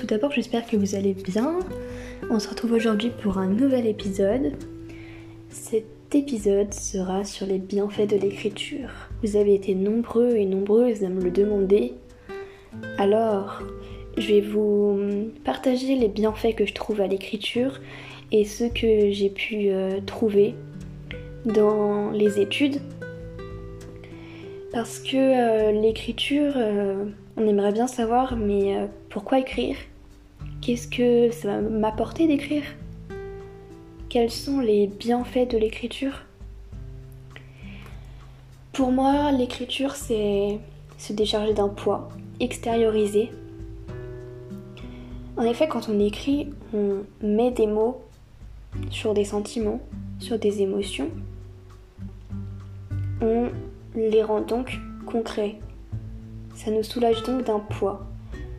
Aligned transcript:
Tout 0.00 0.06
d'abord 0.06 0.32
j'espère 0.32 0.66
que 0.66 0.78
vous 0.78 0.94
allez 0.94 1.12
bien. 1.12 1.58
On 2.30 2.38
se 2.38 2.48
retrouve 2.48 2.72
aujourd'hui 2.72 3.10
pour 3.22 3.36
un 3.36 3.48
nouvel 3.48 3.86
épisode. 3.86 4.54
Cet 5.50 6.14
épisode 6.14 6.72
sera 6.72 7.22
sur 7.24 7.46
les 7.46 7.58
bienfaits 7.58 8.08
de 8.08 8.16
l'écriture. 8.16 8.88
Vous 9.22 9.36
avez 9.36 9.54
été 9.54 9.74
nombreux 9.74 10.36
et 10.36 10.46
nombreuses 10.46 11.04
à 11.04 11.10
me 11.10 11.20
le 11.20 11.30
demander. 11.30 11.92
Alors, 12.96 13.62
je 14.16 14.26
vais 14.26 14.40
vous 14.40 14.98
partager 15.44 15.96
les 15.96 16.08
bienfaits 16.08 16.54
que 16.56 16.64
je 16.64 16.72
trouve 16.72 17.02
à 17.02 17.06
l'écriture 17.06 17.78
et 18.32 18.46
ceux 18.46 18.70
que 18.70 19.10
j'ai 19.10 19.28
pu 19.28 19.68
euh, 19.68 20.00
trouver 20.06 20.54
dans 21.44 22.10
les 22.10 22.40
études. 22.40 22.80
Parce 24.72 24.98
que 24.98 25.16
euh, 25.16 25.72
l'écriture, 25.78 26.54
euh, 26.56 27.04
on 27.36 27.46
aimerait 27.46 27.72
bien 27.72 27.86
savoir, 27.86 28.38
mais 28.38 28.88
pourquoi 29.10 29.40
écrire? 29.40 29.76
Qu'est-ce 30.62 30.88
que 30.88 31.30
ça 31.30 31.48
va 31.48 31.60
m'apporter 31.62 32.26
d'écrire? 32.26 32.64
Quels 34.10 34.30
sont 34.30 34.60
les 34.60 34.88
bienfaits 34.88 35.50
de 35.50 35.56
l'écriture? 35.56 36.22
Pour 38.74 38.92
moi, 38.92 39.32
l'écriture, 39.32 39.94
c'est 39.94 40.58
se 40.98 41.14
décharger 41.14 41.54
d'un 41.54 41.70
poids, 41.70 42.10
extérioriser. 42.40 43.30
En 45.38 45.44
effet, 45.44 45.66
quand 45.66 45.88
on 45.88 45.98
écrit, 45.98 46.50
on 46.74 47.04
met 47.22 47.52
des 47.52 47.66
mots 47.66 48.02
sur 48.90 49.14
des 49.14 49.24
sentiments, 49.24 49.80
sur 50.18 50.38
des 50.38 50.60
émotions. 50.60 51.08
On 53.22 53.48
les 53.94 54.22
rend 54.22 54.42
donc 54.42 54.78
concrets. 55.06 55.58
Ça 56.54 56.70
nous 56.70 56.82
soulage 56.82 57.22
donc 57.22 57.44
d'un 57.44 57.60
poids, 57.60 58.06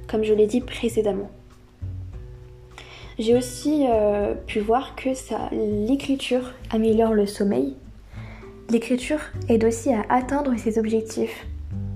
comme 0.07 0.23
je 0.23 0.33
l'ai 0.33 0.47
dit 0.47 0.61
précédemment. 0.61 1.29
J'ai 3.19 3.35
aussi 3.35 3.85
euh, 3.89 4.33
pu 4.33 4.59
voir 4.59 4.95
que 4.95 5.09
l'écriture 5.51 6.53
améliore 6.71 7.13
le 7.13 7.25
sommeil. 7.25 7.75
L'écriture 8.69 9.19
aide 9.49 9.65
aussi 9.65 9.91
à 9.91 10.05
atteindre 10.09 10.55
ses 10.57 10.79
objectifs. 10.79 11.45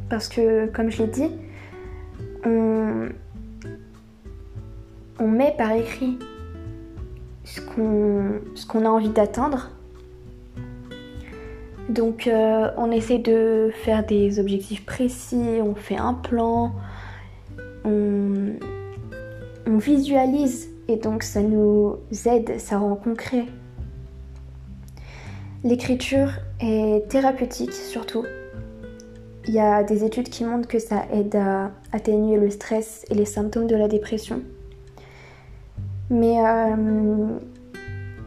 Parce 0.09 0.27
que, 0.27 0.67
comme 0.67 0.91
je 0.91 1.03
l'ai 1.03 1.09
dit, 1.09 1.31
on, 2.45 3.09
met 5.19 5.53
par 5.57 5.71
écrit 5.71 6.19
ce 7.43 7.61
qu'on 7.61 8.85
a 8.85 8.89
envie 8.89 9.09
d'atteindre. 9.09 9.71
Donc 11.89 12.27
euh, 12.27 12.69
on 12.77 12.91
essaie 12.91 13.19
de 13.19 13.71
faire 13.83 14.05
des 14.05 14.39
objectifs 14.39 14.85
précis, 14.85 15.59
on 15.61 15.75
fait 15.75 15.97
un 15.97 16.13
plan, 16.13 16.73
on 17.83 18.57
visualise 19.77 20.74
et 20.87 20.97
donc 20.97 21.23
ça 21.23 21.41
nous 21.41 21.97
aide, 22.25 22.59
ça 22.59 22.77
rend 22.77 22.95
concret. 22.95 23.45
L'écriture 25.63 26.29
est 26.59 27.07
thérapeutique 27.09 27.73
surtout. 27.73 28.23
Il 29.47 29.53
y 29.53 29.59
a 29.59 29.83
des 29.83 30.03
études 30.03 30.29
qui 30.29 30.43
montrent 30.43 30.67
que 30.67 30.79
ça 30.79 31.05
aide 31.11 31.35
à 31.35 31.71
atténuer 31.91 32.37
le 32.37 32.49
stress 32.49 33.05
et 33.09 33.15
les 33.15 33.25
symptômes 33.25 33.67
de 33.67 33.75
la 33.75 33.87
dépression. 33.87 34.41
Mais 36.09 36.37
euh, 36.39 37.39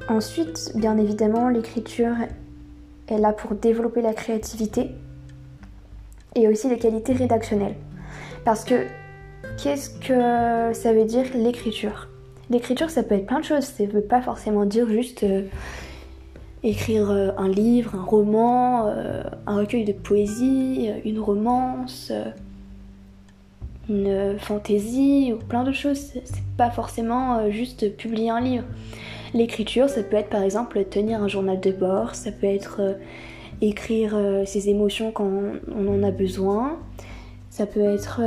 ensuite, 0.08 0.72
bien 0.74 0.96
évidemment, 0.98 1.48
l'écriture 1.48 2.14
est 3.08 3.18
là 3.18 3.32
pour 3.32 3.54
développer 3.54 4.02
la 4.02 4.14
créativité 4.14 4.90
et 6.34 6.48
aussi 6.48 6.68
les 6.68 6.78
qualités 6.78 7.12
rédactionnelles. 7.12 7.76
Parce 8.44 8.64
que 8.64 8.86
qu'est-ce 9.62 9.90
que 9.90 10.76
ça 10.76 10.92
veut 10.92 11.04
dire 11.04 11.26
l'écriture? 11.34 12.08
L'écriture, 12.50 12.88
ça 12.88 13.02
peut 13.02 13.14
être 13.14 13.26
plein 13.26 13.40
de 13.40 13.44
choses. 13.44 13.64
Ça 13.64 13.84
ne 13.84 13.90
veut 13.90 14.00
pas 14.00 14.22
forcément 14.22 14.64
dire 14.64 14.88
juste 14.88 15.22
euh, 15.22 15.42
écrire 16.62 17.10
euh, 17.10 17.30
un 17.36 17.48
livre, 17.48 17.94
un 17.94 18.02
roman, 18.02 18.86
euh, 18.88 19.22
un 19.46 19.56
recueil 19.56 19.84
de 19.84 19.92
poésie, 19.92 20.90
une 21.04 21.18
romance, 21.18 22.10
une 23.90 24.38
fantaisie 24.38 25.34
ou 25.34 25.36
plein 25.44 25.62
de 25.62 25.72
choses. 25.72 25.98
C'est 25.98 26.44
pas 26.56 26.70
forcément 26.70 27.50
juste 27.50 27.94
publier 27.96 28.30
un 28.30 28.40
livre. 28.40 28.64
L'écriture, 29.34 29.90
ça 29.90 30.02
peut 30.02 30.16
être 30.16 30.30
par 30.30 30.42
exemple 30.42 30.82
tenir 30.84 31.22
un 31.22 31.28
journal 31.28 31.60
de 31.60 31.70
bord, 31.70 32.14
ça 32.14 32.32
peut 32.32 32.46
être 32.46 32.96
écrire 33.60 34.16
ses 34.46 34.70
émotions 34.70 35.10
quand 35.12 35.30
on 35.74 35.88
en 35.88 36.02
a 36.02 36.10
besoin, 36.10 36.78
ça 37.50 37.66
peut 37.66 37.82
être 37.82 38.22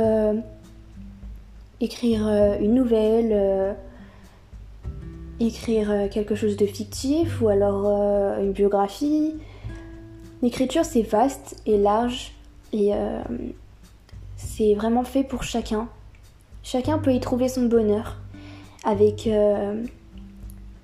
écrire 1.80 2.28
une 2.60 2.74
nouvelle, 2.74 3.76
écrire 5.46 5.90
euh, 5.90 6.08
quelque 6.08 6.34
chose 6.34 6.56
de 6.56 6.66
fictif 6.66 7.40
ou 7.40 7.48
alors 7.48 7.84
euh, 7.86 8.42
une 8.42 8.52
biographie. 8.52 9.34
L'écriture, 10.42 10.84
c'est 10.84 11.02
vaste 11.02 11.60
et 11.66 11.78
large 11.78 12.32
et 12.72 12.94
euh, 12.94 13.22
c'est 14.36 14.74
vraiment 14.74 15.04
fait 15.04 15.24
pour 15.24 15.42
chacun. 15.42 15.88
Chacun 16.62 16.98
peut 16.98 17.12
y 17.12 17.20
trouver 17.20 17.48
son 17.48 17.66
bonheur 17.66 18.18
avec 18.84 19.28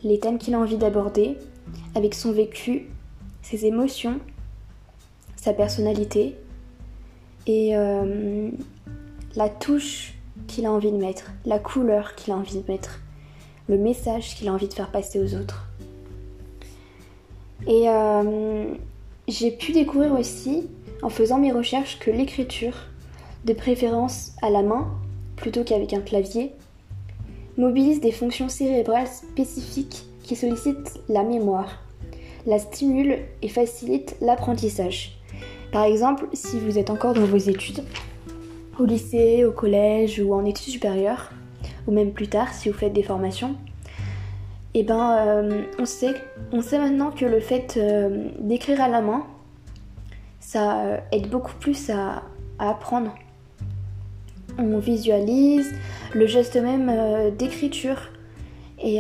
les 0.03 0.21
thèmes 0.21 0.39
qu'il 0.39 0.55
a 0.55 0.59
envie 0.59 0.77
d'aborder, 0.77 1.37
avec 1.95 2.15
son 2.15 2.33
vécu, 2.33 2.87
ses 3.43 3.65
émotions, 3.67 4.21
sa 5.37 5.53
personnalité 5.53 6.37
et 7.47 7.75
la 9.37 9.49
touche 9.49 10.15
qu'il 10.49 10.67
a 10.67 10.73
envie 10.73 10.93
de 10.93 10.97
mettre, 10.97 11.33
la 11.45 11.59
couleur 11.61 12.17
qu'il 12.17 12.33
a 12.33 12.37
envie 12.37 12.61
de 12.61 12.71
mettre, 12.71 13.01
le 13.69 13.79
message 13.79 14.35
qu'il 14.35 14.49
a 14.49 14.53
envie 14.53 14.69
de 14.69 14.75
faire 14.75 14.91
passer 14.91 15.21
aux 15.21 15.35
autres. 15.35 15.67
Et 17.67 17.89
euh, 17.89 18.65
j'ai 19.27 19.51
pu 19.51 19.73
découvrir 19.73 20.13
aussi, 20.13 20.69
en 21.03 21.11
faisant 21.11 21.39
mes 21.39 21.53
recherches, 21.53 21.99
que 21.99 22.11
l'écriture, 22.11 22.75
de 23.45 23.53
préférence 23.53 24.33
à 24.43 24.51
la 24.51 24.63
main 24.63 24.89
plutôt 25.37 25.65
qu'avec 25.65 25.93
un 25.93 26.01
clavier, 26.01 26.53
mobilise 27.57 28.01
des 28.01 28.13
fonctions 28.13 28.49
cérébrales 28.49 29.07
spécifiques 29.07 30.05
qui 30.23 30.37
sollicitent 30.37 31.01
la 31.09 31.23
mémoire, 31.23 31.83
la 32.47 32.59
stimulent 32.59 33.19
et 33.43 33.49
facilitent 33.49 34.17
l'apprentissage. 34.21 35.19
Par 35.73 35.85
exemple, 35.85 36.27
si 36.33 36.59
vous 36.59 36.79
êtes 36.79 36.91
encore 36.91 37.15
dans 37.15 37.25
vos 37.25 37.37
études, 37.37 37.85
au 38.79 38.85
lycée, 38.85 39.45
au 39.45 39.53
collège 39.53 40.21
ou 40.21 40.33
en 40.33 40.45
études 40.45 40.73
supérieures, 40.73 41.31
ou 41.89 41.93
même 41.93 42.13
plus 42.13 42.29
tard 42.29 42.55
si 42.55 42.69
vous 42.69 42.79
faites 42.79 42.93
des 42.93 43.03
formations, 43.03 43.57
et 44.75 44.85
ben 44.85 45.17
euh, 45.19 45.63
on, 45.79 45.87
sait, 45.87 46.15
on 46.53 46.61
sait 46.61 46.79
maintenant 46.79 47.11
que 47.11 47.25
le 47.25 47.41
fait 47.41 47.77
euh, 47.79 48.29
d'écrire 48.39 48.81
à 48.81 48.89
la 48.89 49.01
main, 49.01 49.27
ça 50.39 50.81
euh, 50.83 50.99
aide 51.11 51.31
beaucoup 51.31 51.55
plus 51.59 51.91
à, 51.91 52.23
à 52.59 52.71
apprendre. 52.71 53.15
On 54.59 54.79
visualise 54.79 55.73
le 56.15 56.27
geste 56.27 56.57
même 56.57 56.93
d'écriture 57.37 58.11
et, 58.83 58.99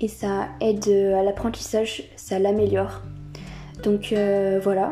et 0.00 0.08
ça 0.08 0.48
aide 0.60 0.86
à 0.88 1.22
l'apprentissage, 1.22 2.04
ça 2.14 2.38
l'améliore. 2.38 3.00
Donc 3.82 4.14
voilà. 4.62 4.90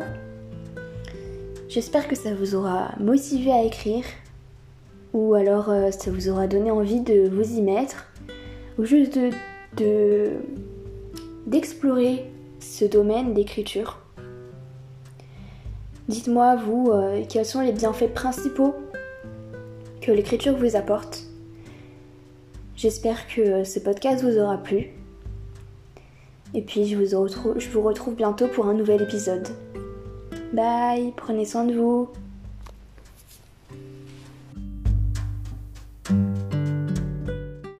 J'espère 1.69 2.07
que 2.07 2.15
ça 2.15 2.33
vous 2.33 2.55
aura 2.55 2.93
motivé 2.99 3.51
à 3.51 3.63
écrire 3.63 4.05
ou 5.15 5.33
alors 5.33 5.69
euh, 5.69 5.91
ça 5.91 6.11
vous 6.11 6.27
aura 6.29 6.45
donné 6.45 6.69
envie 6.71 6.99
de 6.99 7.29
vous 7.29 7.57
y 7.57 7.61
mettre 7.61 8.05
ou 8.77 8.83
juste 8.83 9.17
de 9.17 9.29
de- 9.77 10.33
d'explorer 11.47 12.25
ce 12.59 12.85
domaine 12.85 13.33
d'écriture. 13.33 13.99
Dites-moi, 16.07 16.55
vous, 16.55 16.91
euh, 16.91 17.23
quels 17.27 17.45
sont 17.45 17.61
les 17.61 17.71
bienfaits 17.71 18.13
principaux 18.13 18.75
que 20.01 20.11
l'écriture 20.11 20.55
vous 20.55 20.75
apporte. 20.75 21.23
J'espère 22.75 23.27
que 23.27 23.41
euh, 23.41 23.63
ce 23.63 23.79
podcast 23.79 24.23
vous 24.23 24.37
aura 24.37 24.57
plu. 24.57 24.91
Et 26.53 26.61
puis 26.61 26.85
je 26.85 26.95
vous 26.95 27.27
je 27.57 27.69
vous 27.69 27.81
retrouve 27.81 28.15
bientôt 28.15 28.47
pour 28.47 28.67
un 28.67 28.73
nouvel 28.73 29.01
épisode. 29.01 29.47
Bye, 30.53 31.13
prenez 31.17 31.45
soin 31.45 31.65
de 31.65 31.73
vous. 31.73 32.09